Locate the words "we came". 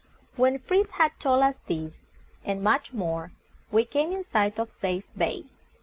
3.71-4.11